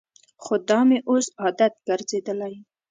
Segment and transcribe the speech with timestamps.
[0.43, 2.53] خو دا مې اوس عادت ګرځېدلی.